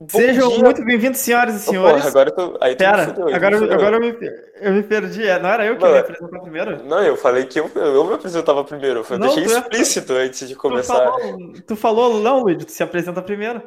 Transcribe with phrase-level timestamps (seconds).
[0.00, 0.58] Bom Sejam dia.
[0.60, 1.96] muito bem-vindos, senhoras e senhores.
[2.04, 4.16] porra, agora tu, aí tu me Pera, fudeu, tu agora, me eu- agora eu, me,
[4.60, 5.26] eu me perdi.
[5.26, 6.84] É, Não era eu que Não, ia é- apresentar primeiro?
[6.84, 9.04] Não, eu falei que eu, eu me apresentava primeiro.
[9.10, 10.94] Eu Não, deixei tu é- explícito antes de Tu começar.
[10.94, 13.60] falou, tu falou, não, Luiz, tu se apresenta primeiro.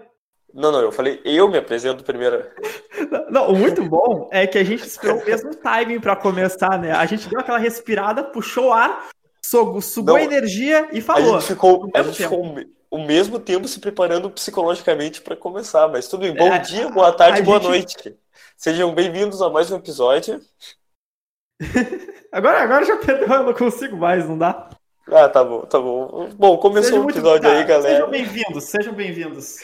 [0.53, 2.43] Não, não, eu falei eu me apresento primeiro.
[3.29, 6.91] Não, o muito bom é que a gente esperou o mesmo timing pra começar, né?
[6.91, 9.07] A gente deu aquela respirada, puxou o ar,
[9.41, 11.39] sugou, sugou Não, energia e A falou.
[11.39, 12.55] gente ficou, ao a gente ficou
[12.91, 16.35] o me- o mesmo tempo se preparando psicologicamente para começar, mas tudo bem.
[16.35, 18.17] Bom É, dia, boa tarde, a boa gente- noite.
[18.57, 20.41] Sejam bem-vindos a mais um episódio.
[22.31, 24.69] Agora, agora já perdeu, eu não consigo mais, não dá?
[25.11, 26.29] Ah, tá bom, tá bom.
[26.35, 27.95] Bom, começou o muito- episódio tá, aí, galera.
[27.95, 29.57] Sejam bem-vindos, sejam bem-vindos.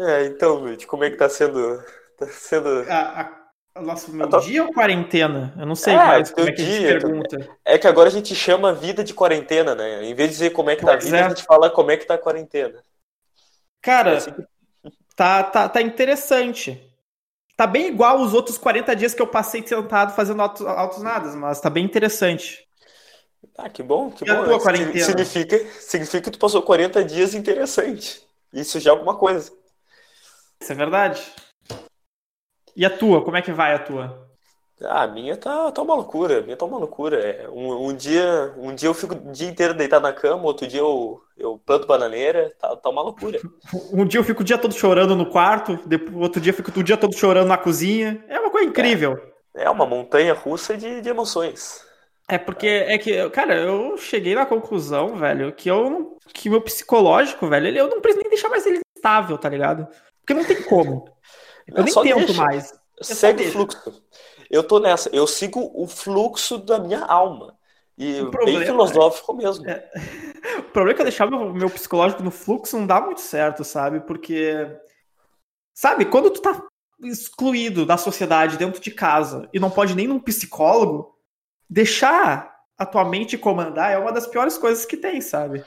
[0.00, 1.82] É, então, Luiz, como é que tá sendo?
[2.16, 2.68] Tá sendo.
[2.88, 3.41] A,
[3.74, 5.54] a, a nosso meu Eu tô- dia ou quarentena?
[5.58, 7.36] Eu não sei É, mais como é que a dia, pergunta.
[7.64, 10.04] É que agora a gente chama a vida de quarentena, né?
[10.04, 11.22] Em vez de dizer como é que tá a vida, é.
[11.22, 12.82] a gente fala como é que tá a quarentena.
[13.80, 14.46] Cara, É assim que-
[15.16, 16.80] tá, tá, tá interessante.
[17.56, 21.34] Tá bem igual os outros 40 dias que eu passei sentado fazendo altos, altos nadas,
[21.36, 22.66] mas tá bem interessante.
[23.56, 24.44] Ah, que bom, que E a bom.
[24.44, 24.62] tua né?
[24.62, 25.04] quarentena?
[25.04, 28.22] Significa, significa que tu passou 40 dias interessante.
[28.52, 29.52] Isso já é alguma coisa.
[30.60, 31.20] Isso é verdade.
[32.76, 34.30] E a tua, como é que vai a tua?
[34.84, 37.20] Ah, a minha tá, tá uma loucura, a minha tá uma loucura.
[37.20, 40.66] É, um, um dia, um dia eu fico o dia inteiro deitado na cama, outro
[40.66, 43.38] dia eu, eu planto bananeira, tá, tá uma loucura.
[43.92, 46.78] Um dia eu fico o dia todo chorando no quarto, depois, outro dia eu fico
[46.78, 48.24] o dia todo chorando na cozinha.
[48.28, 49.16] É uma coisa incrível.
[49.54, 51.84] É uma montanha russa de, de emoções.
[52.28, 57.46] É porque é que, cara, eu cheguei na conclusão, velho, que eu que meu psicológico,
[57.46, 59.86] velho, eu não preciso nem deixar mais ele estável, tá ligado?
[60.20, 61.04] Porque não tem como.
[61.66, 62.42] Eu nem tento deixa.
[62.42, 62.74] mais.
[63.00, 64.02] só Segue o fluxo.
[64.50, 67.56] Eu tô nessa, eu sigo o fluxo da minha alma.
[67.96, 69.68] E O bem problema filosófico mesmo.
[69.68, 69.88] É.
[70.58, 73.62] O problema é que eu deixar meu, meu psicológico no fluxo não dá muito certo,
[73.62, 74.00] sabe?
[74.00, 74.54] Porque.
[75.72, 76.62] Sabe, quando tu tá
[77.02, 81.16] excluído da sociedade dentro de casa e não pode nem num psicólogo,
[81.68, 85.64] deixar a tua mente comandar é uma das piores coisas que tem, sabe?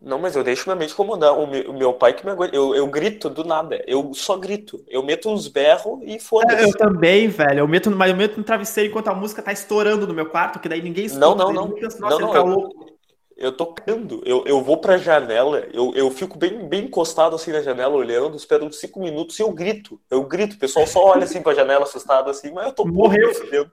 [0.00, 1.36] Não, mas eu deixo minha mente comandar.
[1.38, 2.54] O meu, o meu pai que me aguenta.
[2.54, 3.82] Eu, eu grito do nada.
[3.86, 4.84] Eu só grito.
[4.88, 6.64] Eu meto uns berros e É, foda-se.
[6.64, 7.60] Eu também, velho.
[7.60, 10.60] Eu meto, mas eu meto no travesseiro enquanto a música tá estourando no meu quarto,
[10.60, 11.26] que daí ninguém escuta.
[11.26, 11.70] Não, não, não.
[11.72, 12.96] pensa, Nossa, Não, não, tá eu-.
[13.36, 14.22] Eu tô cantando.
[14.24, 15.66] Eu, eu vou pra janela.
[15.72, 19.42] Eu, eu fico bem, bem encostado assim na janela, olhando, espero uns cinco minutos e
[19.42, 20.00] eu grito.
[20.10, 20.56] Eu grito.
[20.56, 23.70] O pessoal só olha assim pra janela assustado assim, mas eu tô morrendo.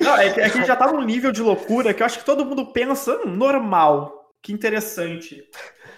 [0.00, 2.24] Não, é que, é que já tá num nível de loucura que eu acho que
[2.24, 5.48] todo mundo pensa, hum, normal, que interessante.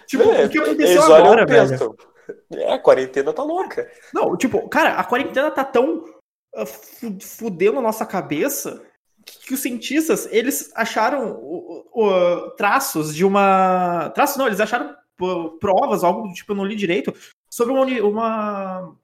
[0.07, 1.95] Tipo, É, o que aconteceu eles olham agora, velho?
[2.53, 3.89] É, a quarentena tá louca.
[4.13, 6.05] Não, tipo, cara, a quarentena tá tão
[6.55, 8.81] ah, fu- fudendo a nossa cabeça
[9.25, 14.09] que, que os cientistas, eles acharam o- o- traços de uma...
[14.11, 14.95] Traços não, eles acharam
[15.59, 17.13] provas, algo do tipo, eu não li direito,
[17.49, 17.85] sobre uma...
[18.07, 18.95] uma...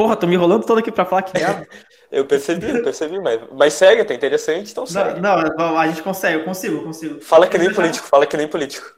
[0.00, 1.68] Porra, tô me enrolando todo aqui pra falar que merda.
[2.10, 5.20] Eu percebi, eu percebi, mas, mas segue, tá interessante, então segue.
[5.20, 7.20] não, não, a gente consegue, eu consigo, eu consigo.
[7.20, 8.92] Fala que nem político, fala que nem político.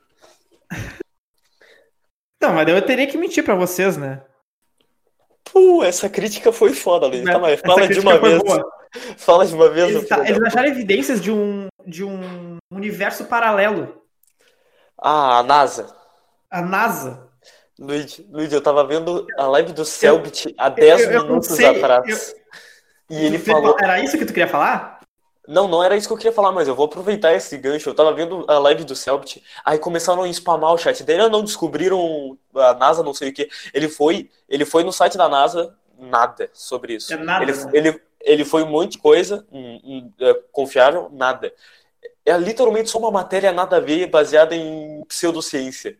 [2.40, 4.22] Não, mas daí eu teria que mentir pra vocês, né?
[5.52, 7.22] Pô, essa crítica foi foda, Luiz.
[7.22, 8.42] Tá, mas fala de uma vez.
[8.42, 8.64] boa.
[9.18, 9.90] Fala de uma vez.
[9.90, 14.02] Eles, tá- eles acharam evidências de um, de um universo paralelo.
[14.98, 15.94] Ah, a NASA.
[16.50, 17.31] A NASA.
[17.78, 21.66] Luiz, Luiz, eu tava vendo a live do Selbit há 10 eu- eu minutos sei,
[21.66, 22.34] atrás.
[23.10, 23.76] E ele falou.
[23.80, 25.00] Era isso que tu queria falar?
[25.48, 27.90] Não, não era isso que eu queria falar, mas eu vou aproveitar esse gancho.
[27.90, 31.28] Eu tava vendo a live do Selbit, aí começaram a spamar o chat dele.
[31.28, 33.48] Não descobriram a NASA, não sei o que.
[33.74, 37.12] Ele foi, ele foi no site da NASA, nada sobre isso.
[37.12, 37.70] É nada, Ele, né?
[37.74, 41.52] ele, ele foi um monte de coisa, hum, hum, é, confiável, nada.
[42.24, 45.98] É literalmente só uma matéria nada a ver, baseada em pseudociência.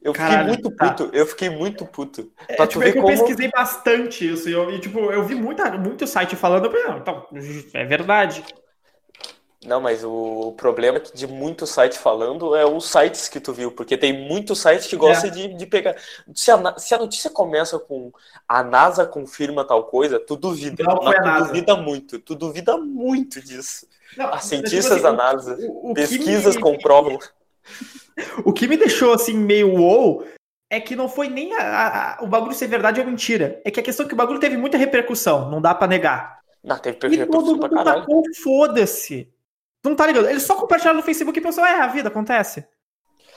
[0.00, 0.86] Eu fiquei Caralho, muito tá.
[0.94, 2.32] puto, eu fiquei muito puto.
[2.48, 3.06] É, Pra tipo, é que eu como.
[3.06, 4.48] pesquisei bastante isso.
[4.48, 6.66] E, eu, e, tipo, eu vi muita, muito site falando.
[6.66, 7.26] eu Não, então,
[7.74, 8.44] é verdade.
[9.64, 13.72] Não, mas o problema é de muito site falando é os sites que tu viu,
[13.72, 15.30] porque tem muito site que gosta É.
[15.30, 15.96] de, de pegar.
[16.34, 18.12] Se a, se a notícia começa com
[18.46, 20.84] a NASA confirma tal coisa, tu duvida.
[20.84, 23.88] Não a tu duvida muito, tu duvida muito disso.
[24.16, 27.18] Não, As tipo cientistas assim, da NASA, o- o pesquisas me- comprovam.
[28.44, 30.24] O que me deixou assim meio wow
[30.70, 33.60] é que não foi nem a- a- o bagulho ser verdade ou mentira.
[33.64, 36.40] É que a questão é que o bagulho teve muita repercussão, não dá pra negar.
[36.64, 39.30] Não, teve E todo repercussão mundo tacou foda-se.
[39.84, 40.28] Não tá ligado?
[40.28, 42.66] Eles só compartilharam no Facebook e pensou, é, a vida acontece.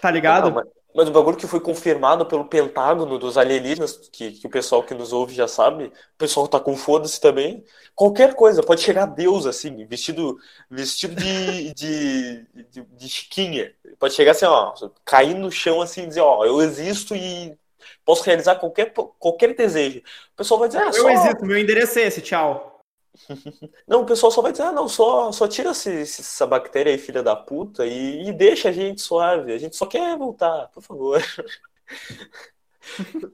[0.01, 0.45] Tá ligado?
[0.45, 4.49] Não, mas, mas o bagulho que foi confirmado pelo Pentágono dos alienígenas, que, que o
[4.49, 7.63] pessoal que nos ouve já sabe, o pessoal tá com foda-se também.
[7.95, 10.37] Qualquer coisa, pode chegar Deus assim, vestido,
[10.69, 13.73] vestido de, de, de, de chiquinha.
[13.99, 14.73] Pode chegar assim, ó,
[15.05, 17.57] cair no chão assim e dizer, ó, eu existo e
[18.05, 19.99] Posso realizar qualquer, qualquer desejo.
[20.33, 21.09] O pessoal vai dizer, ah, Eu só...
[21.09, 22.78] existo, meu endereço é esse, tchau.
[23.87, 26.97] Não, o pessoal só vai dizer, ah, não, só, só tira esse- essa bactéria aí,
[26.97, 29.53] filha da puta, e, e deixa a gente suave.
[29.53, 31.21] A gente só quer voltar, por favor.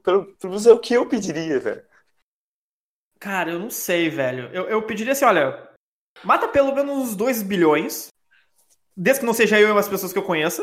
[0.02, 1.84] Pelo pelo menos é o que eu pediria, velho.
[3.18, 4.50] Cara, eu não sei, velho.
[4.52, 5.68] Eu, eu pediria assim, olha,
[6.24, 8.08] mata pelo menos uns 2 bilhões,
[8.96, 10.62] desde que não seja eu e as pessoas que eu conheça,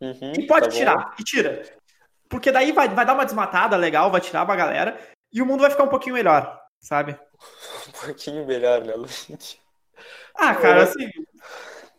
[0.00, 0.78] Uhum, e pode tá bom.
[0.78, 1.62] tirar, e tira.
[2.28, 4.98] Porque daí vai, vai dar uma desmatada legal, vai tirar uma galera,
[5.32, 7.18] e o mundo vai ficar um pouquinho melhor, sabe?
[7.88, 9.58] Um pouquinho melhor, né, Luiz?
[10.34, 11.10] Ah, cara, assim,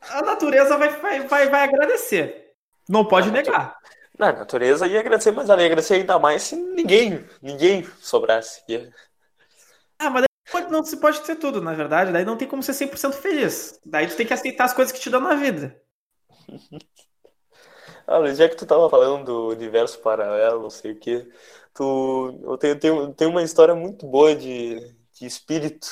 [0.10, 2.54] a natureza vai, vai, vai, vai agradecer.
[2.90, 3.78] Não pode Ah, negar.
[4.18, 8.62] Na a natureza ia agradecer, mas ela ia agradecer ainda mais se ninguém, ninguém sobrasse.
[10.00, 12.12] Ah, mas pode- não se pode ter tudo, na verdade.
[12.12, 13.80] Daí não tem como ser 100% feliz.
[13.86, 15.80] Daí tu tem que aceitar as coisas que te dão na vida.
[18.08, 21.28] Olha, já que tu tava falando do universo paralelo, não sei o que,
[21.74, 25.88] tu, eu tenho, tenho, tenho uma história muito boa de, de espírito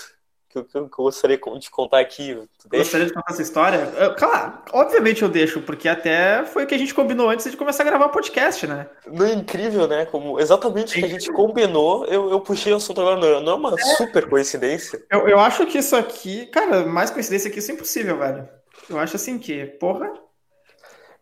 [0.50, 2.34] que eu, que eu gostaria de contar aqui.
[2.68, 3.78] Gostaria de contar essa história?
[3.96, 7.56] Eu- Claro, obviamente eu deixo, porque até foi o que a gente combinou antes de
[7.56, 8.90] começar a gravar o podcast, né?
[9.06, 10.08] Não é incrível, né?
[10.08, 13.20] Como exatamente o que a gente combinou, eu, eu puxei o assunto agora.
[13.20, 15.06] Não, não é uma super coincidência?
[15.12, 18.50] Eu, eu acho que isso aqui, cara, mais coincidência que isso é impossível, velho.
[18.90, 20.12] Eu acho assim que, porra.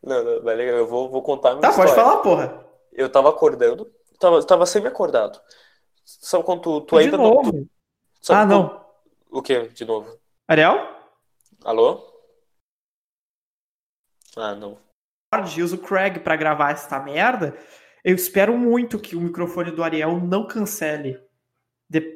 [0.02, 2.10] Não, não, mas legal, eu vou, vou contar a minha Tá, pode história.
[2.10, 2.66] falar, porra.
[2.94, 5.38] Eu tava acordando, tava, tava semi-acordado.
[6.06, 7.26] Sabe quando tu, tu ainda não.
[7.34, 7.52] novo.
[7.52, 7.68] tu-
[8.28, 8.86] sabe Ah, não.
[9.30, 10.18] O que, de novo?
[10.48, 10.78] Ariel?
[11.64, 12.02] Alô?
[14.36, 14.78] Ah, não.
[15.34, 17.58] Discord, uso o Craig pra gravar esta merda.
[18.04, 21.20] Eu espero muito que o microfone do Ariel não cancele.
[21.90, 22.16] De-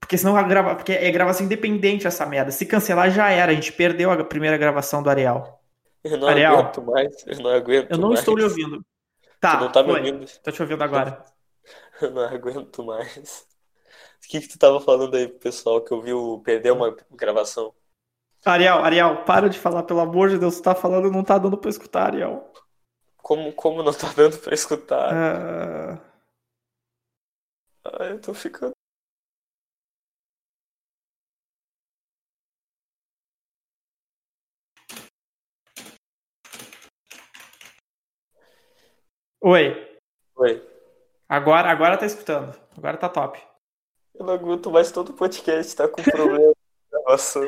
[0.00, 0.74] Porque senão grava...
[0.74, 2.50] Porque é gravação independente essa merda.
[2.50, 3.52] Se cancelar, já era.
[3.52, 5.60] A gente perdeu a primeira gravação do Ariel.
[6.02, 6.58] Eu não Ariel?
[6.58, 8.20] aguento mais, eu não aguento Eu não mais.
[8.20, 8.84] estou lhe ouvindo.
[9.40, 10.26] Tá, Tu não tá me ouvindo?
[10.42, 11.24] Tô te ouvindo agora.
[12.00, 13.46] Eu não aguento mais.
[14.24, 16.96] O que que tu tava falando aí pro pessoal que eu vi o perder uma
[17.10, 17.74] gravação?
[18.44, 20.56] Ariel, Ariel, para de falar, pelo amor de Deus.
[20.56, 22.50] Tu tá falando, não tá dando pra escutar, Ariel.
[23.18, 25.12] Como, como não tá dando pra escutar?
[25.12, 26.00] Ah,
[28.00, 28.72] Ai, eu tô ficando.
[39.40, 39.98] Oi.
[40.36, 40.62] Oi.
[41.28, 42.58] Agora, agora tá escutando.
[42.76, 43.53] Agora tá top.
[44.14, 46.54] Eu não aguento mais todo podcast, tá com problema de
[46.90, 47.42] gravação.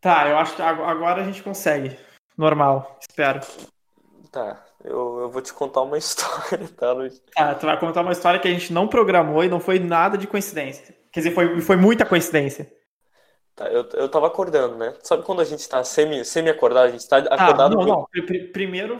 [0.00, 1.96] Tá, eu acho que ag- agora a gente consegue.
[2.36, 3.40] Normal, espero.
[4.32, 7.22] Tá, eu, eu vou te contar uma história, tá, Luiz?
[7.34, 10.16] Tá, tu vai contar uma história que a gente não programou e não foi nada
[10.16, 10.96] de coincidência.
[11.12, 12.72] Quer dizer, foi, foi muita coincidência.
[13.60, 14.94] Tá, eu, eu tava acordando, né?
[15.02, 18.08] Sabe quando a gente tá semi, semi-acordado, a gente tá Tá, acordado não, não.
[18.26, 18.98] Pri- Primeiro,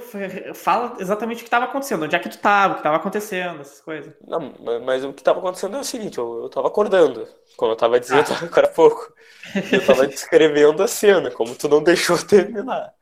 [0.54, 2.04] fala exatamente o que tava acontecendo.
[2.04, 4.12] Onde é que tu tava, o que tava acontecendo, essas coisas.
[4.26, 7.26] Não, mas, mas o que tava acontecendo é o seguinte, eu, eu tava acordando,
[7.56, 8.38] como eu tava dizendo Ah.
[8.44, 9.12] agora há pouco.
[9.72, 12.92] Eu tava descrevendo a cena, como tu não deixou terminar.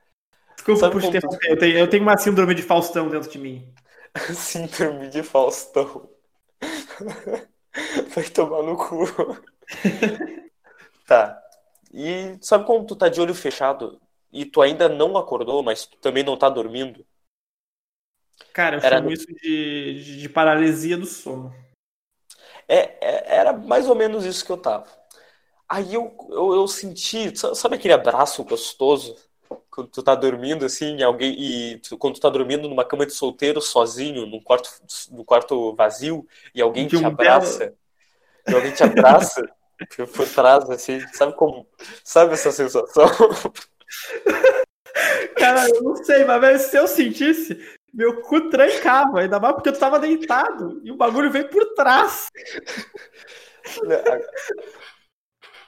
[0.56, 1.50] Desculpa Sabe por te interromper.
[1.50, 3.74] Eu tenho, eu tenho uma síndrome de Faustão dentro de mim.
[4.34, 6.08] Síndrome de Faustão.
[8.14, 9.04] Vai tomar no cu.
[11.06, 11.42] Tá.
[11.92, 14.00] E sabe quando tu tá de olho fechado
[14.32, 17.04] e tu ainda não acordou, mas tu também não tá dormindo?
[18.52, 21.52] Cara, eu Era chamo isso de, de, de paralisia do sono.
[22.66, 24.86] É, é- era mais ou menos isso que eu tava.
[25.68, 29.16] Aí eu, eu, eu senti, sa- sabe aquele abraço gostoso?
[29.70, 31.34] Quando tu tá dormindo assim, e alguém
[31.74, 34.70] e tu- quando tu tá dormindo numa cama de solteiro sozinho, num quarto,
[35.12, 37.74] num quarto vazio, e alguém De te um abraça,
[38.48, 39.42] e alguém te abraça
[40.14, 41.66] por, trás, assim, sabe como,
[42.04, 43.06] sabe essa sensação?
[45.36, 49.68] Cara, eu não sei, mas velho, se eu sentisse, meu cu trancava, ainda mais porque
[49.68, 52.26] eu tava deitado e o bagulho veio por trás.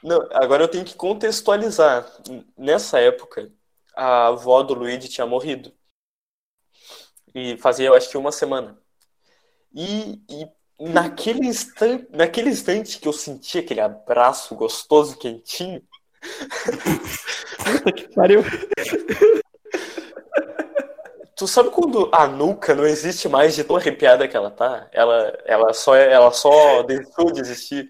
[0.02, 2.10] Não, agora eu tenho que contextualizar.
[2.56, 3.52] Nessa época,
[3.94, 5.72] a avó do Luigi tinha morrido.
[7.34, 8.78] E fazia, eu acho que uma semana.
[9.72, 10.50] E, e
[10.80, 15.82] naquele instante, naquele instante que eu senti aquele abraço gostoso, quentinho,
[17.64, 18.42] Puta que pariu.
[21.36, 24.88] tu sabe quando a nuca não existe mais de tão arrepiada que ela tá?
[24.92, 27.88] Ela, ela só, é- ela só deixou de existir.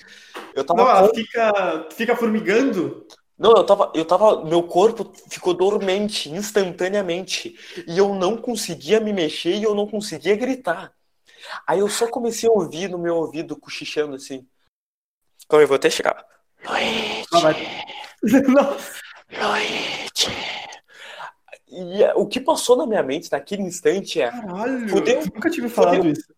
[0.54, 3.06] Eu tava Não, ela com- fica, fica formigando.
[3.38, 7.56] Não, eu tava, eu tava, meu corpo ficou dormente instantaneamente
[7.88, 10.92] e eu não conseguia me mexer e eu não conseguia gritar.
[11.66, 14.46] Aí eu só comecei a ouvir no meu ouvido cochichando assim.
[15.48, 16.24] Calma, eu vou até chegar.
[16.68, 18.76] Luigi, Ah.
[19.48, 20.28] Luigi.
[21.68, 24.30] E é, o que passou na minha mente naquele instante é.
[24.30, 25.20] Caralho, Fudeu.
[25.20, 26.12] eu nunca tive falado Fudeu.
[26.12, 26.34] isso.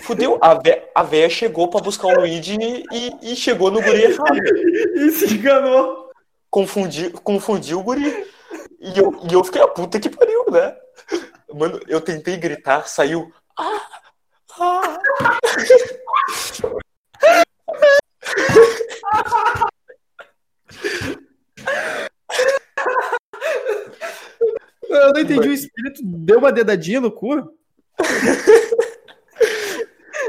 [0.00, 2.56] Fudeu, a, vé a véia chegou pra buscar o Luigi
[2.90, 4.30] e, e chegou no guri errado.
[4.96, 6.10] E se enganou.
[6.50, 8.26] Confundi, confundi o guri.
[8.80, 10.74] E eu, e eu fiquei a puta que pariu, né?
[11.54, 13.30] Mano, eu tentei gritar, saiu.
[13.58, 13.86] Ah,
[14.58, 14.98] ah.
[24.88, 27.54] Eu não entendi, o espírito deu uma dedadinha no cu.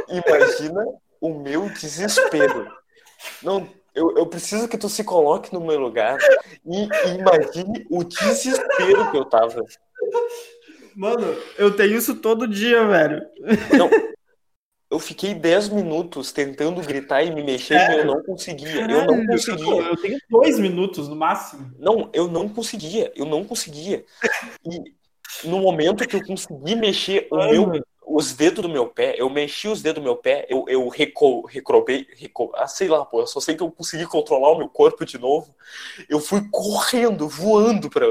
[0.07, 0.85] Imagina
[1.19, 2.71] o meu desespero.
[3.41, 6.17] Não, eu, eu preciso que tu se coloque no meu lugar
[6.65, 6.87] e
[7.17, 9.63] imagine o desespero que eu tava.
[10.95, 13.21] Mano, eu tenho isso todo dia, velho.
[13.77, 13.89] Não,
[14.93, 18.81] eu fiquei 10 minutos tentando gritar e me mexer e eu não conseguia.
[18.81, 19.81] Eu não conseguia.
[19.81, 21.73] Eu tenho dois minutos no máximo.
[21.79, 23.11] Não, eu não conseguia.
[23.15, 24.05] Eu não conseguia.
[24.63, 29.29] E no momento que eu consegui mexer o meu, os dedos do meu pé, eu
[29.29, 33.21] mexi os dedos do meu pé, eu, eu reco, recrobei, reco, ah, sei lá, pô,
[33.21, 35.55] eu só sei que eu consegui controlar o meu corpo de novo.
[36.09, 38.05] Eu fui correndo, voando pra,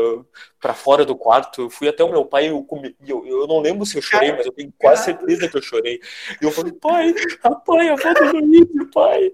[0.60, 1.62] pra fora do quarto.
[1.62, 2.66] Eu fui até o meu pai, eu,
[3.06, 6.00] eu, eu não lembro se eu chorei, mas eu tenho quase certeza que eu chorei.
[6.40, 7.14] E eu falei, pai,
[7.64, 9.32] pai, a foto do Luigi, pai.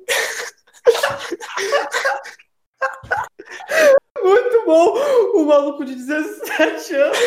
[4.22, 4.94] Muito bom!
[5.34, 7.18] O maluco de 17 anos.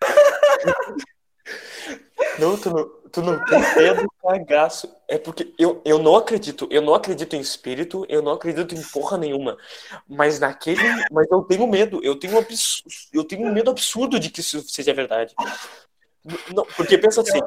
[2.38, 4.94] Não, tu não, tu não tem ideia do cagaço.
[5.08, 8.82] É porque eu, eu não acredito, eu não acredito em espírito, eu não acredito em
[8.82, 9.56] porra nenhuma.
[10.08, 10.80] Mas naquele.
[11.10, 12.82] Mas eu tenho medo, eu tenho, abs,
[13.12, 15.34] eu tenho um medo absurdo de que isso seja verdade.
[16.54, 17.40] Não, porque pensa assim,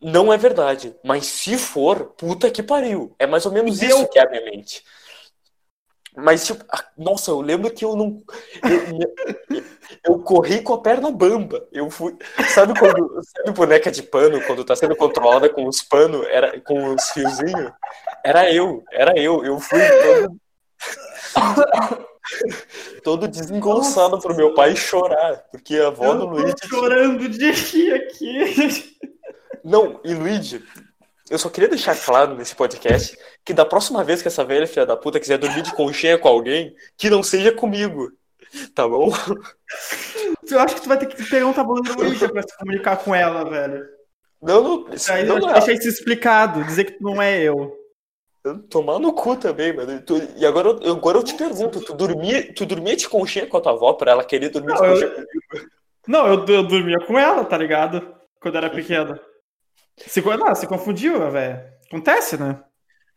[0.00, 0.94] não é verdade.
[1.04, 3.14] Mas se for, puta que pariu.
[3.18, 4.84] É mais ou menos isso que é a minha mente.
[6.16, 6.64] Mas, tipo,
[6.96, 8.22] nossa, eu lembro que eu não.
[8.62, 9.60] Eu,
[10.06, 11.66] eu corri com a perna bamba.
[11.72, 12.16] Eu fui.
[12.48, 13.20] Sabe quando.
[13.22, 17.72] Sabe boneca de pano, quando tá sendo controlada com os panos, era, com os fiozinhos?
[18.24, 19.44] Era eu, era eu.
[19.44, 20.40] Eu fui todo.
[23.02, 25.44] todo desengonçado pro meu pai chorar.
[25.50, 26.54] Porque a avó do Eu Luigi.
[26.54, 28.96] tô chorando de rir aqui.
[29.64, 30.62] Não, e Luigi,
[31.34, 34.86] eu só queria deixar claro nesse podcast que da próxima vez que essa velha filha
[34.86, 38.10] da puta quiser dormir de conchinha com alguém, que não seja comigo.
[38.74, 39.12] Tá bom?
[40.48, 43.14] Eu acho que tu vai ter que pegar um tabuleiro Ouija pra se comunicar com
[43.14, 43.84] ela, velho.
[44.40, 45.52] Não, não, Aí não eu é.
[45.54, 47.74] deixar isso explicado, dizer que tu não é eu.
[48.68, 50.00] Tomar no cu também, mano.
[50.02, 53.56] Tu- e agora, eu- agora eu te pergunto, tu dormia, tu dormia de conchinha com
[53.56, 55.70] a tua avó pra ela querer dormir de Não, eu- conchinha comigo?
[56.06, 58.14] Não, eu, eu dormia com ela, tá ligado?
[58.38, 59.18] Quando era pequena.
[59.96, 61.62] Se, não, se confundiu, velho.
[61.86, 62.60] Acontece, né?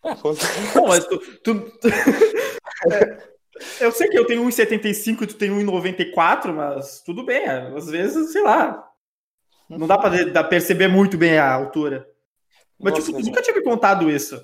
[0.04, 0.38] Ah, quando-
[0.76, 1.18] Não, mas tu.
[1.44, 1.72] tu-
[3.82, 7.46] eu sei que eu tenho 1,75 e tu tem 1,94, mas tudo bem.
[7.48, 8.84] Às vezes, sei lá.
[9.70, 12.08] Não dá pra perceber muito bem a altura.
[12.80, 14.40] Mas, Nossa, tipo, tu nunca tinha me contado isso.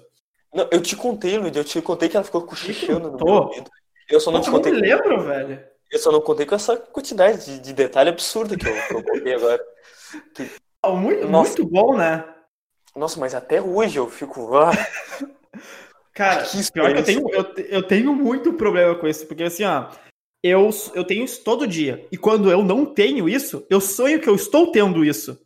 [0.53, 3.69] Não, eu te contei, Luigi, eu te contei que ela ficou cochichando no ouvido.
[4.09, 4.73] Eu só não te eu não contei.
[4.73, 5.63] me lembro, velho.
[5.91, 9.03] Eu só não contei com essa quantidade de, de detalhe absurdo que eu, que eu
[9.03, 9.63] contei agora.
[10.91, 11.49] Muito, Nossa.
[11.49, 12.25] muito bom, né?
[12.95, 14.55] Nossa, mas até hoje eu fico.
[14.55, 14.71] Ah,
[16.13, 19.63] Cara, Que pior que eu tenho, eu, eu tenho muito problema com isso, porque assim,
[19.63, 19.89] ó,
[20.43, 22.07] eu, eu tenho isso todo dia.
[22.11, 25.39] E quando eu não tenho isso, eu sonho que eu estou tendo isso.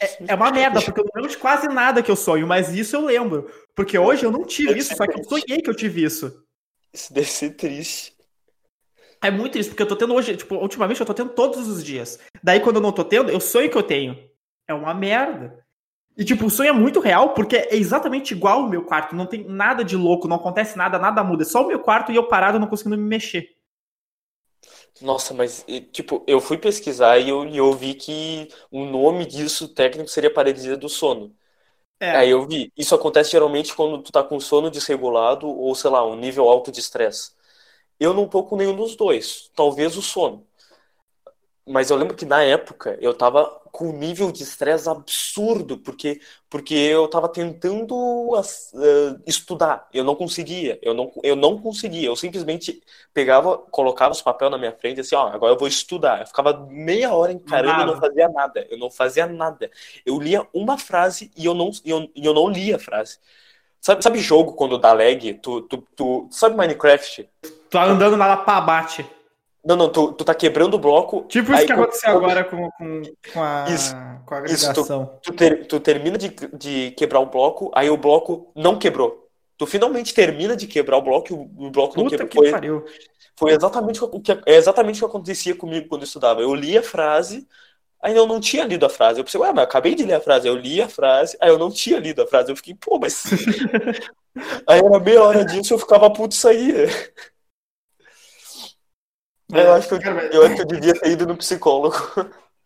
[0.00, 2.72] É, é uma merda, porque eu não lembro de quase nada que eu sonho, mas
[2.72, 3.50] isso eu lembro.
[3.74, 6.44] Porque hoje eu não tive isso, só que eu sonhei que eu tive isso.
[6.92, 8.16] isso deve ser triste.
[9.22, 11.82] É muito isso, porque eu tô tendo hoje, tipo, ultimamente eu tô tendo todos os
[11.84, 12.18] dias.
[12.42, 14.16] Daí quando eu não tô tendo, eu sonho que eu tenho.
[14.66, 15.64] É uma merda.
[16.16, 19.14] E tipo, o sonho é muito real, porque é exatamente igual o meu quarto.
[19.14, 21.42] Não tem nada de louco, não acontece nada, nada muda.
[21.42, 23.56] É só o meu quarto e eu parado não conseguindo me mexer.
[25.00, 30.08] Nossa, mas, tipo, eu fui pesquisar e eu, eu vi que o nome disso técnico
[30.08, 31.36] seria paralisia do sono.
[32.00, 35.90] É, Aí eu vi, isso acontece geralmente quando tu tá com sono desregulado ou, sei
[35.90, 37.32] lá, um nível alto de estresse.
[37.98, 40.46] Eu não tô com nenhum dos dois, talvez o sono.
[41.66, 46.20] Mas eu lembro que na época eu tava com um nível de estresse absurdo, porque,
[46.48, 52.16] porque eu tava tentando eh, estudar, eu não conseguia, eu não, eu não conseguia, eu
[52.16, 56.20] simplesmente pegava, colocava os papéis na minha frente e assim, ó, agora eu vou estudar.
[56.22, 59.70] Eu ficava meia hora encarando e não fazia nada, eu não fazia nada.
[60.06, 63.18] Eu lia uma frase e eu não, e eu, e eu não lia a frase.
[63.80, 65.34] Sabe, sabe jogo quando dá lag?
[65.34, 67.28] Tu, tu, tu, sabe Minecraft?
[67.70, 69.06] Tá andando lá pra abate.
[69.64, 71.24] Não, não, tu, tu tá quebrando o bloco.
[71.28, 73.94] Tipo isso aí que aconteceu agora com, com, com a, Isso,
[74.24, 75.18] com a isso, agregação.
[75.22, 79.26] Tu, ter- tu termina de, de quebrar o bloco, aí o bloco não quebrou.
[79.58, 82.28] Tu finalmente termina de quebrar o bloco e o bloco não Puta quebrou.
[82.28, 82.84] que Foi, pariu.
[83.36, 86.40] foi exatamente o que, é exatamente o que acontecia comigo quando eu estudava.
[86.40, 87.46] Eu lia a frase,
[88.00, 89.20] aí eu não tinha lido a frase.
[89.20, 90.48] Eu pensei, ué, mas eu acabei de ler a frase.
[90.48, 92.50] Eu li a frase, aí eu não tinha lido a frase.
[92.52, 93.24] Eu fiquei, pô, mas.
[94.66, 96.86] aí era meia hora disso, eu ficava puto e saía.
[99.52, 101.96] Eu acho que eu, eu acho que eu devia ter ido no psicólogo.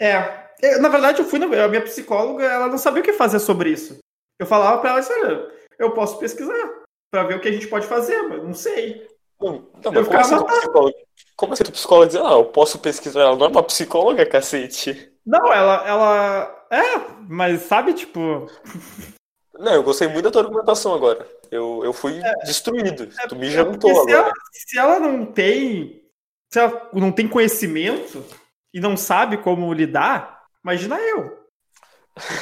[0.01, 0.43] É.
[0.61, 3.39] Eu, na verdade, eu fui na a minha psicóloga, ela não sabia o que fazer
[3.41, 3.99] sobre isso.
[4.39, 5.49] Eu falava pra ela olha,
[5.79, 6.71] eu posso pesquisar
[7.13, 9.07] pra ver o que a gente pode fazer, mas não sei.
[9.41, 9.53] Não,
[9.85, 10.97] não, Eu como ficava- assim, psicólogo?
[11.37, 13.21] Como assim, tu psicólogo dizer, ah, eu posso pesquisar?
[13.23, 15.13] Ela não é uma psicóloga, cacete.
[15.27, 16.67] Não, ela, ela.
[16.71, 16.99] É,
[17.29, 18.49] mas sabe, tipo.
[19.59, 21.27] Não, eu gostei muito da tua argumentação agora.
[21.51, 23.09] Eu, eu fui destruído.
[23.29, 24.13] tu me jantou porque se agora.
[24.29, 26.02] ela, se ela não tem.
[26.53, 28.23] Se ela não tem conhecimento
[28.75, 31.41] e não sabe como lidar, imagina eu.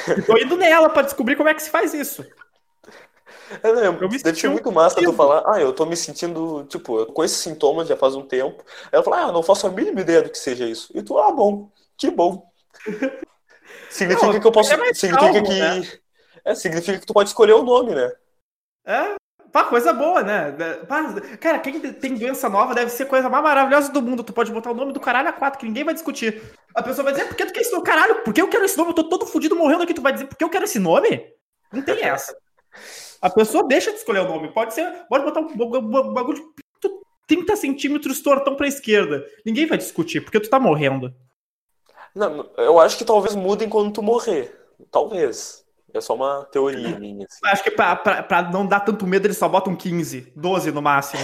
[0.07, 2.25] Eu tô indo nela pra descobrir como é que se faz isso.
[3.63, 5.13] É, não, Eu me deve ser muito massa tu fudido.
[5.13, 8.63] falar, ah, eu tô me sentindo, tipo, eu com esses sintomas já faz um tempo.
[8.91, 10.91] Ela fala, ah, eu não faço a mínima ideia do que seja isso.
[10.93, 12.49] E tu, ah, bom, que bom.
[13.89, 14.73] Significa Não, que eu posso.
[14.73, 15.59] é significa calmo, que.
[15.59, 15.81] né?
[16.45, 18.11] É, significa que tu pode escolher o nome, né?
[18.85, 19.15] É,
[19.51, 20.51] pá, coisa boa, né?
[20.87, 24.23] Pá, cara, quem tem doença nova deve ser coisa mais maravilhosa do mundo.
[24.23, 26.41] Tu pode botar o nome do caralho a quatro, que ninguém vai discutir.
[26.75, 27.83] A pessoa vai dizer, por que tu quer esse nome?
[27.83, 28.91] Caralho, por que eu quero esse nome?
[28.91, 29.93] Eu tô todo fudido morrendo aqui.
[29.93, 31.33] Tu vai dizer, por que eu quero esse nome?
[31.71, 32.35] Não tem essa.
[33.21, 34.51] A pessoa deixa de escolher o nome.
[34.53, 36.37] Pode ser, pode botar um ba- ba- bagulho
[36.81, 36.89] de
[37.27, 39.25] 30 centímetros tortão pra esquerda.
[39.45, 41.13] Ninguém vai discutir, porque tu tá morrendo.
[42.15, 44.53] Não, eu acho que talvez mudem quando tu morrer.
[44.91, 45.63] Talvez.
[45.93, 47.25] É só uma teoria minha.
[47.29, 47.39] assim.
[47.45, 50.81] Acho que pra, pra, pra não dar tanto medo, eles só botam 15, 12 no
[50.81, 51.21] máximo.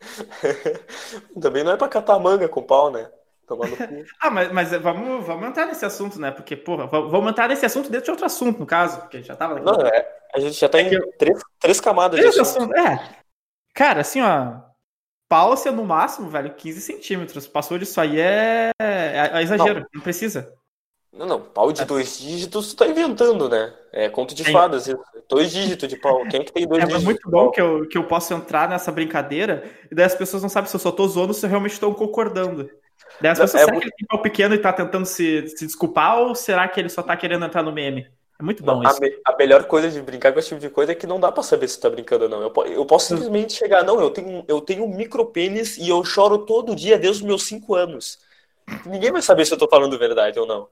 [1.40, 3.08] Também não é pra catar manga com pau, né?
[3.46, 3.82] Tomar no cu.
[4.20, 6.30] Ah, mas, mas vamos, vamos entrar nesse assunto, né?
[6.30, 9.28] Porque, porra, vamos entrar nesse assunto dentro de outro assunto, no caso, porque a gente
[9.28, 12.26] já tava Não, é, a gente já tá em É que três, três camadas de
[12.26, 12.72] Esse assunto.
[12.72, 13.16] assunto, é.
[13.74, 14.60] Cara, assim, ó.
[15.28, 17.48] Pálcia no máximo, velho, 15 centímetros.
[17.48, 20.52] Passou disso aí é, é, é exagero, não, precisa.
[21.12, 23.72] Não, não, pau de dois dígitos tu tá inventando, né?
[23.92, 24.52] É conto de Tem.
[24.52, 24.88] fadas.
[25.28, 26.26] Dois dígitos de pau.
[26.26, 27.04] Quem é que tem dois É dígitos?
[27.04, 30.42] muito de bom que eu, que eu posso entrar nessa brincadeira e daí as pessoas
[30.42, 32.70] não sabem se eu só tô zoando ou se eu realmente estou concordando.
[33.20, 35.46] Daí as pessoas, é será muito- que ele tem pau pequeno e tá tentando se,
[35.48, 38.06] se desculpar ou será que ele só tá querendo entrar no meme?
[38.40, 39.00] É muito bom Não, a, isso.
[39.00, 41.30] me- a melhor coisa de brincar com esse tipo de coisa é que não dá
[41.30, 42.40] pra saber se tu tá brincando ou não.
[42.42, 46.38] Eu, eu posso simplesmente chegar, não, eu tenho, eu tenho um micropênis e eu choro
[46.38, 48.18] todo dia desde os meus cinco anos.
[48.86, 50.68] Ninguém vai saber se eu tô falando verdade ou não.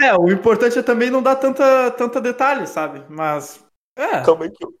[0.00, 3.04] É, o importante é também não dar tanta, tanta detalhe, sabe?
[3.08, 3.64] Mas.
[3.96, 4.74] É, Calma aí que eu.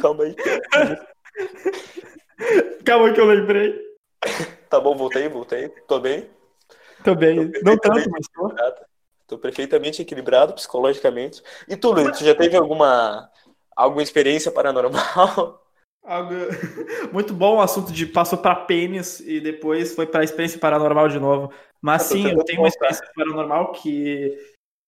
[0.00, 0.34] Calma aí.
[2.84, 3.80] calma que eu lembrei.
[4.68, 5.68] Tá bom, voltei, voltei.
[5.86, 6.28] Tô bem.
[7.04, 7.50] Também.
[7.52, 8.52] Tô Não tanto, mas tô.
[9.26, 11.42] Tô perfeitamente equilibrado psicologicamente.
[11.68, 13.28] E tu, Luiz, tu já teve alguma,
[13.74, 15.62] alguma experiência paranormal?
[16.04, 16.34] Algo-
[17.12, 21.18] Muito bom o assunto de passou pra pênis e depois foi pra experiência paranormal de
[21.18, 21.52] novo.
[21.86, 24.36] Mas Eu tô sim, eu tenho uma experiência paranormal que.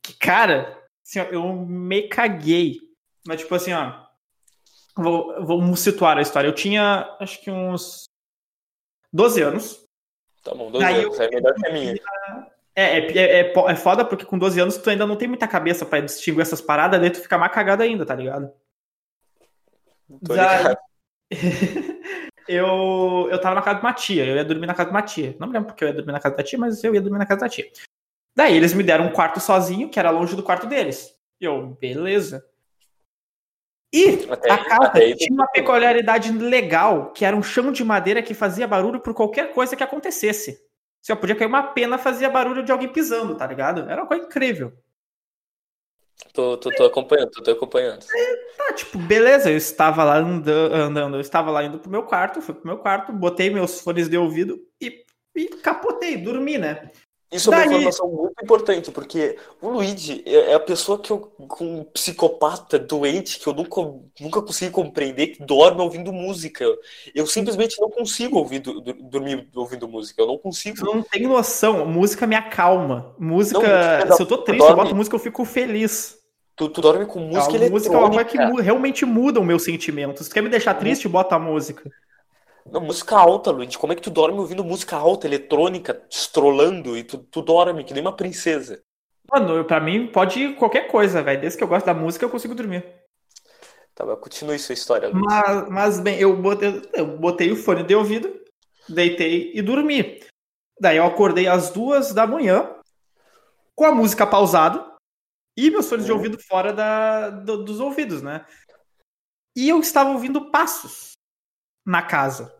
[0.02, 2.80] que cara, assim, ó, eu me caguei.
[3.24, 4.04] Mas, tipo assim, ó.
[4.96, 6.48] Vou, vamos situar a história.
[6.48, 8.06] Eu tinha, acho que uns
[9.12, 9.84] 12 anos.
[10.42, 11.20] Tá bom, 12 Daí anos.
[11.20, 11.94] É melhor que a minha.
[12.74, 15.46] É, é, é, é é foda porque com 12 anos tu ainda não tem muita
[15.46, 18.52] cabeça pra distinguir essas paradas, daí tu fica mais cagado ainda, tá ligado?
[20.24, 20.78] Tô Daí- ligado.
[22.48, 25.02] eu, eu tava na casa de uma tia, eu ia dormir na casa de uma
[25.02, 25.36] tia.
[25.38, 27.18] Não me lembro porque eu ia dormir na casa da tia, mas eu ia dormir
[27.18, 27.70] na casa da tia.
[28.34, 31.14] Daí eles me deram um quarto sozinho, que era longe do quarto deles.
[31.40, 32.44] E eu, beleza.
[33.92, 38.22] E Até a casa aí tinha uma peculiaridade legal, que era um chão de madeira
[38.22, 40.60] que fazia barulho por qualquer coisa que acontecesse.
[41.00, 43.88] Se eu podia cair uma pena, fazia barulho de alguém pisando, tá ligado?
[43.88, 44.72] Era uma coisa incrível.
[46.32, 48.04] Tô, tô, tô acompanhando, tô, tô acompanhando.
[48.56, 52.40] Tá, tipo, beleza, eu estava lá anda- andando, eu estava lá indo pro meu quarto,
[52.42, 55.04] fui pro meu quarto, botei meus fones de ouvido e,
[55.34, 56.90] e capotei, dormi, né?
[57.30, 61.10] Isso é uma Daí- informação muito importante, porque o Luigi é é a pessoa que
[61.10, 63.82] eu, um psicopata doente que eu nunca,
[64.18, 66.64] nunca consegui compreender, que dorme ouvindo música.
[67.14, 70.22] Eu simplesmente não consigo ouvir, dormir ouvindo música.
[70.22, 70.82] Eu não consigo.
[70.84, 73.14] não tem noção, música me acalma.
[73.18, 74.82] Música, Não, se eu tô triste, eu dorme.
[74.84, 76.16] boto música, eu fico feliz.
[76.56, 79.58] Tu, tu dorme com música a música é uma coisa que realmente muda o meu
[79.58, 80.24] sentimento.
[80.24, 81.88] Se tu quer me deixar triste, bota a música.
[82.70, 83.78] Não, música alta, Luigi.
[83.78, 87.94] Como é que tu dorme ouvindo música alta, eletrônica, estrolando, e tu, tu dorme que
[87.94, 88.82] nem uma princesa?
[89.30, 91.40] Mano, pra mim pode ir qualquer coisa, velho.
[91.40, 92.84] Desde que eu gosto da música, eu consigo dormir.
[93.94, 95.24] Tá, mas continue sua história, Luigi.
[95.24, 98.32] Mas, mas bem, eu botei, eu botei o fone de ouvido,
[98.88, 100.20] deitei e dormi.
[100.80, 102.76] Daí eu acordei às duas da manhã,
[103.74, 104.94] com a música pausada
[105.56, 106.18] e meus fones de Uhum.
[106.18, 108.44] ouvido fora da, do- dos ouvidos, né?
[109.56, 111.14] e eu estava ouvindo passos
[111.84, 112.54] na casa.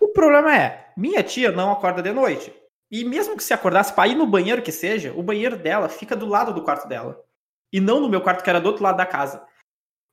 [0.00, 2.52] O problema é, minha tia não acorda de noite.
[2.90, 6.14] E mesmo que se acordasse para ir no banheiro que seja, o banheiro dela fica
[6.16, 7.20] do lado do quarto dela.
[7.72, 9.44] E não no meu quarto, que era do outro lado da casa.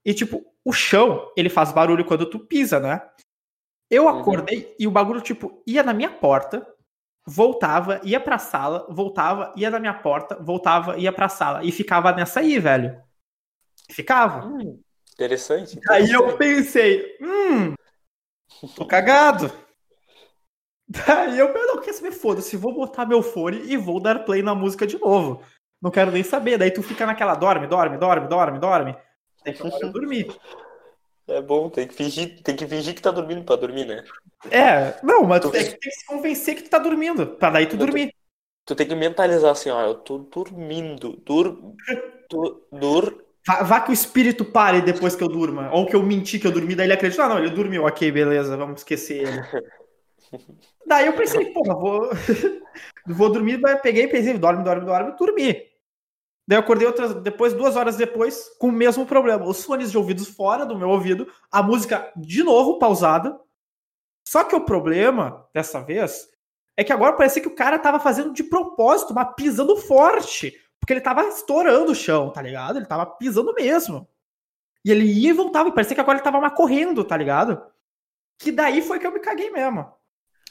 [0.05, 3.01] E tipo, o chão, ele faz barulho quando tu pisa, né?
[3.89, 4.21] Eu Uhum.
[4.21, 6.65] acordei e o bagulho, tipo, ia na minha porta,
[7.25, 11.63] voltava, ia pra sala, voltava, ia na minha porta, voltava, ia pra sala.
[11.63, 13.01] E ficava nessa aí, velho.
[13.91, 14.47] Ficava.
[14.47, 14.81] Hum,
[15.13, 15.79] interessante.
[15.89, 16.37] Aí eu interessante.
[16.37, 17.73] pensei, hum,
[18.75, 19.51] tô cagado.
[20.93, 24.41] Daí eu pensei, não, quer saber, foda-se, vou botar meu fone e vou dar play
[24.43, 25.41] na música de novo.
[25.81, 26.57] Não quero nem saber.
[26.57, 28.95] Daí tu fica naquela, dorme, dorme, dorme, dorme, dorme.
[29.43, 30.27] Daí que eu dormi.
[31.27, 34.03] É bom, tem que fingir, tem que fingir que tá dormindo pra dormir, né?
[34.51, 37.25] É, não, mas tu Tu tem, que- tem que se convencer que tu tá dormindo,
[37.25, 38.13] pra daí tu Eu dormir.
[38.65, 41.17] Tu tem que mentalizar assim, ó, eu tô dormindo.
[41.25, 41.57] Dur,
[42.29, 43.23] dur, dur.
[43.45, 45.69] Vá, vá que o espírito pare depois que eu durma.
[45.73, 48.11] Ou que eu menti que eu dormi, daí ele acredita, ah, não, ele dormiu, ok,
[48.11, 49.41] beleza, vamos esquecer ele.
[50.85, 52.09] daí eu pensei, porra, vou,
[53.07, 55.53] vou dormir, daí peguei e pensei, dorme, dorme, dorme, dormi.
[56.47, 59.45] Daí eu acordei outras, depois, duas horas depois, com o mesmo problema.
[59.45, 63.39] Os fones de ouvidos fora do meu ouvido, a música de novo pausada.
[64.27, 66.27] Só que o problema, dessa vez,
[66.75, 70.59] é que agora parecia que o cara tava fazendo de propósito, mas pisando forte.
[70.79, 72.77] Porque ele tava estourando o chão, tá ligado?
[72.77, 74.07] Ele tava pisando mesmo.
[74.83, 77.65] E ele ia e voltava, parecia que agora ele tava mais correndo, tá ligado?
[78.37, 79.89] Que daí foi que eu me caguei mesmo.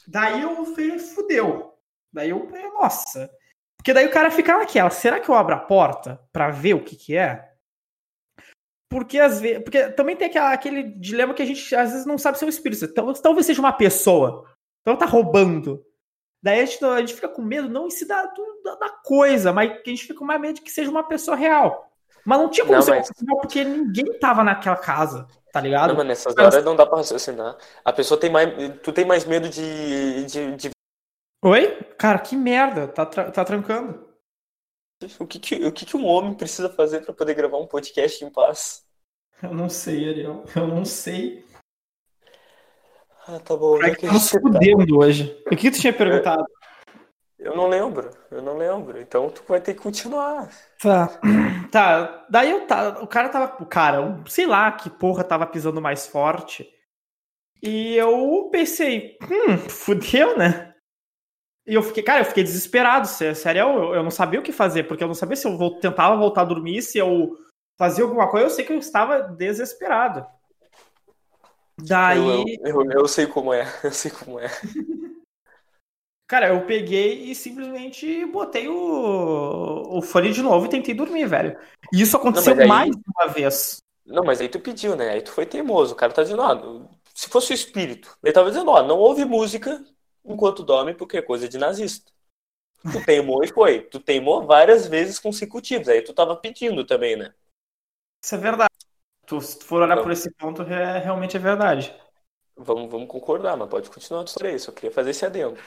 [0.07, 1.73] Daí eu falei, fudeu.
[2.11, 3.29] Daí eu falei, nossa.
[3.77, 6.83] Porque daí o cara fica naquela, será que eu abro a porta pra ver o
[6.83, 7.51] que que é?
[8.89, 9.63] Porque às vezes.
[9.63, 12.47] Porque também tem aquela, aquele dilema que a gente às vezes não sabe se é
[12.47, 12.93] um espírito.
[12.93, 14.47] Tal- Talvez seja uma pessoa.
[14.81, 15.83] Então tá roubando.
[16.43, 18.89] Daí a gente, a gente fica com medo, não em si da, do- da, da
[18.89, 21.89] coisa, mas a gente fica com mais medo de que seja uma pessoa real.
[22.25, 25.89] Mas não tinha como Não, ser mas- real porque ninguém tava naquela casa, tá ligado?
[25.89, 27.57] Não, mas nessas horas não dá pra raciocinar.
[27.83, 28.49] A pessoa tem mais.
[28.81, 30.25] Tu tem mais medo de.
[30.25, 30.69] de, de-
[31.43, 31.67] Oi?
[31.97, 34.07] Cara, que merda, tá, tra- tá trancando.
[35.19, 38.23] o, que, que, o que, que um homem precisa fazer pra poder gravar um podcast
[38.23, 38.83] em paz?
[39.41, 40.45] Eu não sei, Ariel.
[40.55, 41.43] Eu não sei.
[43.27, 43.81] Ah, tá bom.
[43.83, 45.37] É que tá tá- fudendo hoje?
[45.51, 46.45] O que tu tinha perguntado?
[47.43, 48.99] Eu não lembro, eu não lembro.
[48.99, 50.49] Então tu vai ter que continuar.
[50.81, 51.09] Tá.
[51.71, 52.25] Tá.
[52.29, 55.81] Daí eu tá, o cara tava, o cara, eu sei lá que porra tava pisando
[55.81, 56.67] mais forte.
[57.61, 60.73] E eu pensei, hum, fudeu, né?
[61.65, 64.51] E eu fiquei, cara, eu fiquei desesperado, sé- sério, eu, eu não sabia o que
[64.51, 67.37] fazer, porque eu não sabia se eu vol- tentava voltar a dormir, se eu
[67.77, 70.25] fazia alguma coisa, eu sei que eu estava desesperado.
[71.77, 74.47] Daí, Eu, eu, eu, eu sei como é, eu sei como é.
[76.33, 81.55] Cara, eu peguei e simplesmente botei o, o fone de novo e tentei dormir, velho.
[81.93, 83.83] E isso aconteceu mas aí- mais de uma vez.
[84.03, 85.11] Não, mas aí tu pediu, né?
[85.11, 85.93] Aí tu foi teimoso.
[85.93, 89.23] O cara tá dizendo, ó, se fosse o espírito, ele tava dizendo, ó, não ouve
[89.25, 89.85] música
[90.25, 92.11] enquanto dorme porque é coisa de nazista.
[92.81, 93.81] Tu teimou e foi.
[93.81, 95.87] Tu teimou várias vezes consecutivas.
[95.87, 97.31] Aí tu tava pedindo também, né?
[98.25, 98.73] Isso é verdade.
[99.27, 100.03] Tu, se tu for olhar Não.
[100.03, 101.95] por esse ponto, é, realmente é verdade.
[102.57, 104.57] Vamos, vamos concordar, mas pode continuar a história.
[104.57, 105.59] Só queria fazer esse adendo.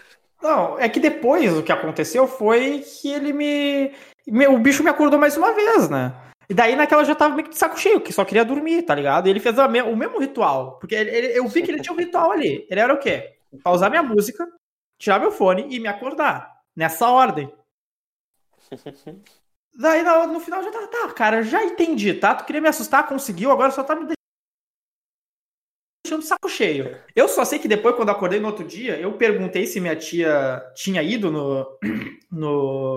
[0.46, 3.92] Não, é que depois o que aconteceu foi que ele me.
[4.48, 6.14] O bicho me acordou mais uma vez, né?
[6.48, 8.82] E daí naquela eu já tava meio que de saco cheio, que só queria dormir,
[8.82, 9.26] tá ligado?
[9.26, 10.78] E ele fez a me- o mesmo ritual.
[10.78, 12.64] Porque ele- ele- eu vi que ele tinha um ritual ali.
[12.70, 13.34] Ele era o quê?
[13.64, 14.46] Pausar minha música,
[14.98, 16.52] tirar meu fone e me acordar.
[16.76, 17.52] Nessa ordem.
[19.78, 22.34] Daí no, no final já tá, tá, cara, já entendi, tá?
[22.34, 24.06] Tu queria me assustar, conseguiu, agora só tá me
[26.18, 26.96] de saco cheio.
[27.14, 30.62] Eu só sei que depois, quando acordei no outro dia, eu perguntei se minha tia
[30.74, 31.66] tinha ido no,
[32.30, 32.96] no,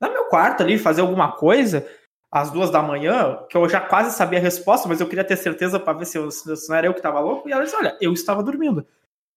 [0.00, 1.86] no meu quarto ali fazer alguma coisa
[2.30, 5.36] às duas da manhã, que eu já quase sabia a resposta, mas eu queria ter
[5.36, 7.48] certeza pra ver se, eu, se não era eu que tava louco.
[7.48, 8.86] E ela disse: Olha, eu estava dormindo.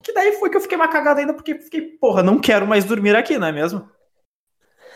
[0.03, 2.83] Que daí foi que eu fiquei mais cagado ainda, porque fiquei, porra, não quero mais
[2.83, 3.89] dormir aqui, não é mesmo?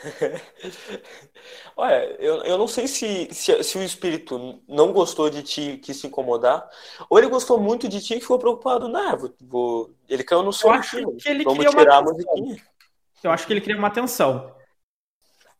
[1.75, 5.77] Olha, eu, eu não sei se, se, se o espírito não gostou de ti e
[5.77, 6.67] quis se incomodar,
[7.09, 8.87] ou ele gostou muito de ti e ficou preocupado.
[8.87, 12.57] Não, vou, vou- ele caiu no acho aqui, que ele vamos tirar a musiquinha.
[13.23, 14.55] Eu acho que ele queria uma atenção.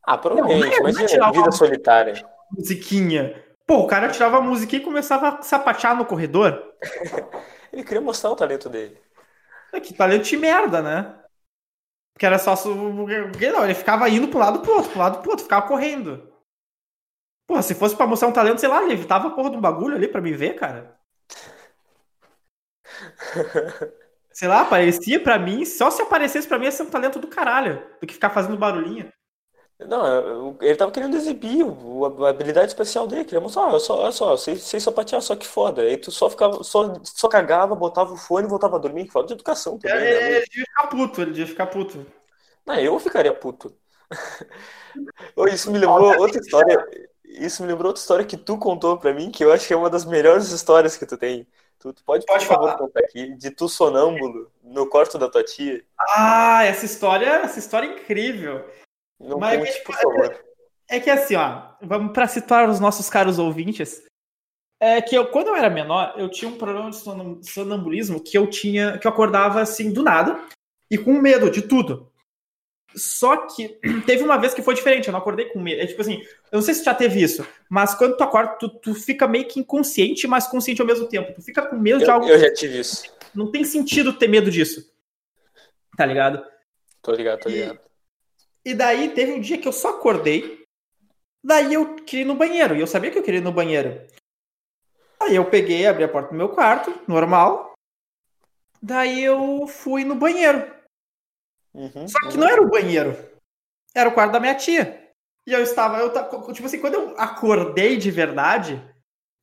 [0.04, 2.30] Ah, provavelmente, não é- vida solitária.
[2.52, 3.44] Musiquinha.
[3.66, 6.74] Pô, o cara tirava a musiquinha e começava a sapatear no corredor.
[7.74, 8.98] Ele queria mostrar o talento dele.
[9.74, 11.14] É que talento de merda, né?
[12.18, 12.56] Porque era só.
[12.66, 16.28] Não, ele ficava indo pro lado pro outro, pro lado pro outro, ficava correndo.
[17.48, 19.62] Porra, se fosse pra mostrar um talento, sei lá, ele evitava a porra de um
[19.62, 21.00] bagulho ali pra me ver, cara.
[24.34, 27.28] Sei lá, aparecia pra mim, só se aparecesse pra mim ia ser um talento do
[27.28, 29.12] caralho, do que ficar fazendo barulhinho.
[29.80, 33.26] Não, ele tava querendo exibir a habilidade especial dele.
[33.26, 35.84] Queria mostrar, olha só, olha só, sei, sei sapatear, só que foda.
[35.84, 39.06] Aí tu só ficava, só, só cagava, botava o fone e voltava a dormir.
[39.06, 42.06] Que falta de educação também, É, ele devia ficar puto, ele devia ficar puto.
[42.66, 43.76] Não, eu ficaria puto.
[45.36, 46.86] Ô, Isso me lembrou outra história.
[47.24, 49.78] Isso me lembrou outra história que tu contou pra mim, que eu acho que é
[49.78, 51.48] uma das melhores histórias que tu tem.
[51.78, 52.78] Tu, tu pode, por Pode favor, falar.
[52.80, 55.84] contar aqui, de tu sonâmbulo no quarto da tua tia.
[56.16, 58.66] Ah, essa história, essa história é incrível.
[59.20, 60.46] Não Mas é conte, que, por favor.
[60.90, 64.04] É que assim, ó, vamos para situar os nossos caros ouvintes.
[64.80, 68.38] É que eu, quando eu era menor, eu tinha um problema de sonam- sonambulismo que
[68.38, 70.40] eu tinha, que eu acordava assim do nada
[70.90, 72.12] e com medo de tudo.
[72.96, 75.82] Só que teve uma vez que foi diferente, eu não acordei com medo.
[75.82, 78.56] É tipo assim, eu não sei se tu já teve isso, mas quando tu acorda,
[78.60, 81.34] tu, tu fica meio que inconsciente, mas consciente ao mesmo tempo.
[81.34, 83.12] Tu fica com medo de Eu, algo eu já tive isso.
[83.34, 84.94] não tem sentido ter medo disso.
[85.98, 86.46] Tá ligado?
[87.02, 87.80] Tô ligado, tô ligado.
[88.68, 90.62] E daí teve um dia que eu só acordei.
[91.42, 92.76] Daí eu queria ir no banheiro.
[92.76, 94.06] E eu sabia que eu queria ir no banheiro.
[95.22, 97.72] Aí eu peguei, abri a porta do meu quarto, normal.
[98.82, 100.70] Daí eu fui no banheiro.
[101.74, 102.42] Uhum, Só que uhum.
[102.42, 103.16] não era o banheiro.
[103.96, 105.14] Era o quarto da minha tia.
[105.48, 106.00] E eu estava.
[106.00, 106.12] Eu,
[106.52, 108.86] tipo assim, quando eu acordei de verdade,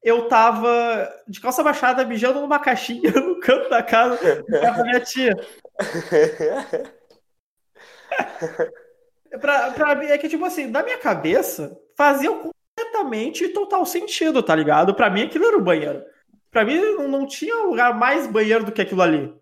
[0.02, 5.32] eu tava de calça baixada mijando numa caixinha no canto da casa, da minha tia.
[9.40, 14.94] Pra, pra é que, tipo assim, na minha cabeça, fazia completamente total sentido, tá ligado?
[14.94, 16.04] Pra mim, aquilo era o banheiro.
[16.50, 19.34] Pra mim, não, não tinha lugar mais banheiro do que aquilo ali.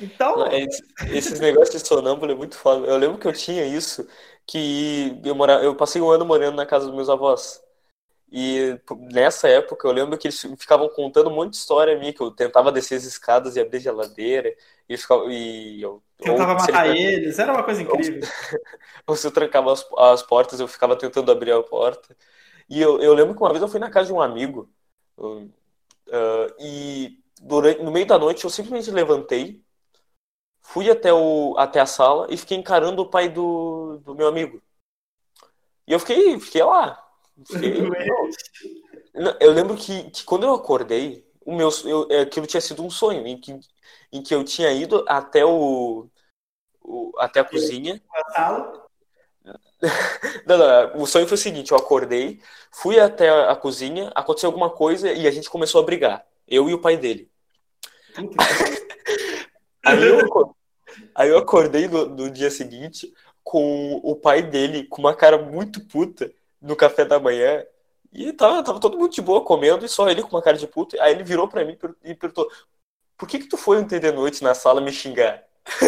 [0.00, 0.46] Então,
[1.12, 2.86] Esses negócios de sonâmbulo é muito foda.
[2.86, 4.08] Eu lembro que eu tinha isso,
[4.46, 5.62] que eu, mora...
[5.62, 7.62] eu passei um ano morando na casa dos meus avós.
[8.32, 8.78] E
[9.12, 12.30] nessa época eu lembro que eles ficavam contando um monte de história minha, que eu
[12.30, 16.86] tentava descer as escadas e abrir a geladeira, e, eles ficavam- e eu, tentava matar
[16.86, 18.20] eles- eles, era uma coisa incrível.
[19.06, 22.16] ou se eu trancava as, as portas, eu ficava tentando abrir a porta.
[22.68, 24.70] E eu, eu lembro que uma vez eu fui na casa de um amigo,
[26.12, 29.62] ah, e durante, no meio da noite eu simplesmente levantei,
[30.62, 34.62] fui até, o, até a sala e fiquei encarando o pai do, do meu amigo.
[35.86, 37.09] E eu fiquei, fiquei lá.
[37.46, 37.72] Fiquei-
[39.14, 42.84] não, eu lembro que, que quando eu acordei, o meu, eu, é, aquilo tinha sido
[42.84, 43.58] um sonho, em que,
[44.12, 46.08] em que eu tinha ido até o,
[46.82, 48.00] o- até a cozinha.
[48.32, 48.88] Sala.
[50.46, 54.68] Não, não, o sonho foi o seguinte, eu acordei, fui até a cozinha, aconteceu alguma
[54.68, 56.26] coisa e a gente começou a brigar.
[56.46, 57.30] Eu e o pai dele.
[59.82, 60.54] Aí eu,
[61.14, 63.10] aí eu acordei no, no dia seguinte
[63.42, 67.64] com o pai dele com uma cara muito puta no café da manhã.
[68.12, 70.66] E tava, tava todo mundo de boa comendo e só ele com uma cara de
[70.66, 71.00] puta.
[71.02, 72.48] Aí ele virou pra mim e perguntou:
[73.18, 75.44] Por que que tu foi ontem de noite na sala me xingar?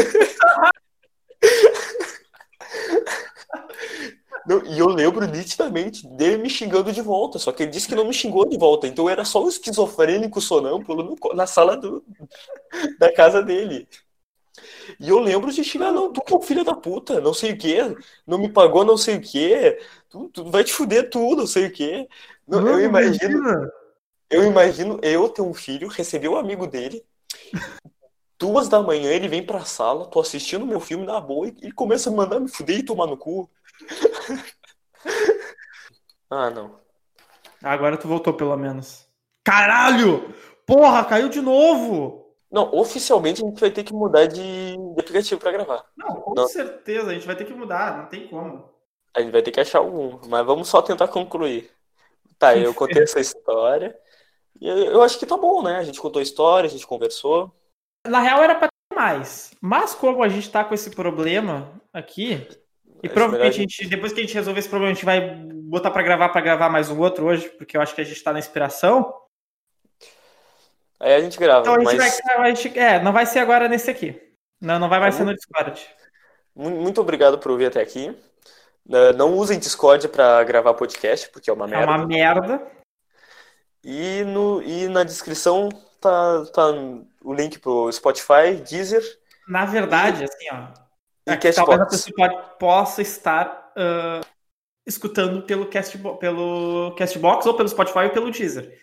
[4.47, 7.95] Não, e eu lembro nitidamente dele me xingando de volta, só que ele disse que
[7.95, 12.05] não me xingou de volta, então era só um esquizofrênico sonâmbulo na sala do-
[12.99, 13.89] da casa dele.
[15.01, 17.53] E eu lembro de xingar, não, tu que é um filho da puta, não sei
[17.53, 17.79] o quê,
[18.27, 21.67] não me pagou não sei o quê, tu, tu vai te fuder tu, não sei
[21.67, 21.73] o.
[22.47, 23.73] Não, eu imagino, imagina.
[24.31, 27.05] eu imagino eu ter um filho, receber o amigo dele,
[28.39, 32.11] duas da manhã ele vem pra sala, tô assistindo meu filme na boa e começa
[32.11, 33.51] a mandar me fuder e tomar no cu.
[36.35, 36.81] Ah, não.
[37.63, 39.07] Agora tu voltou, pelo menos.
[39.45, 40.35] Caralho!
[40.65, 42.22] Porra, caiu de novo!
[42.53, 45.87] Não, oficialmente a gente vai ter que mudar de, de aplicativo pra gravar.
[45.97, 46.47] Não, com Não.
[46.47, 48.71] certeza, a gente vai ter que mudar, não tem como.
[49.15, 51.71] A gente vai ter que achar algum, mas vamos só tentar concluir.
[52.39, 53.99] Tá, eu contei essa história.
[54.61, 55.79] E eu, eu acho que tá bom, né?
[55.79, 57.51] A gente contou a história, a gente conversou.
[58.07, 59.53] Na real era pra ter mais.
[59.59, 62.47] Mas como a gente tá com esse problema aqui,
[63.03, 65.37] e Acho provavelmente a gente, depois que a gente resolver esse problema, a gente vai
[65.37, 68.23] botar pra gravar pra gravar mais um outro hoje, porque eu acho que a gente
[68.23, 69.13] tá na inspiração.
[71.03, 72.37] Aí a gente grava, Então a gente mas vai.
[72.47, 74.21] A gente, é, não vai ser agora nesse aqui.
[74.61, 75.85] Não, não vai mais É ser no Discord.
[76.55, 78.17] mu- muito obrigado por ouvir até aqui.
[79.17, 81.87] Não usem Discord pra gravar podcast, porque é uma É merda.
[81.93, 82.67] uma merda.
[83.85, 85.69] E, no, e na descrição
[86.01, 86.67] tá, tá
[87.25, 89.03] o link pro Spotify, Deezer
[89.49, 90.69] Na verdade, assim, ó.
[91.27, 92.29] e Aqui, talvez a pessoa
[92.61, 94.21] possa estar ah,
[94.87, 98.79] escutando pelo, Castbo pelo Castbox ou pelo Spotify ou pelo Deezer.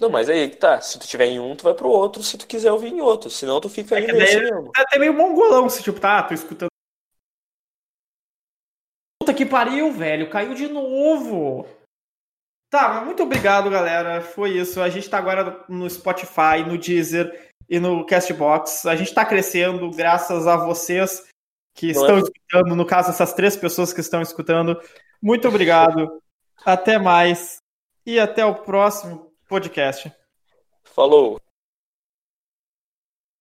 [0.00, 0.80] Não, mas aí que tá.
[0.80, 3.28] Se tu tiver em um, tu vai pro outro, se tu quiser ouvir em outro.
[3.28, 4.72] Senão tu fica aí É nesse daí- mesmo.
[4.74, 6.70] É até meio mongolão se, tipo, tá, tô escutando.
[9.20, 10.30] Puta que pariu, velho.
[10.30, 11.68] Caiu de novo.
[12.70, 14.22] Tá, mas muito obrigado, galera.
[14.22, 14.80] Foi isso.
[14.80, 18.86] A gente tá agora no Spotify, no Deezer e no Castbox.
[18.86, 21.28] A gente tá crescendo graças a vocês
[21.76, 22.20] que Não estão é...
[22.20, 24.80] escutando, no caso, essas três pessoas que estão escutando.
[25.20, 26.22] Muito obrigado.
[26.64, 27.58] até mais.
[28.06, 30.08] E até o próximo podcast.
[30.94, 31.40] Falou.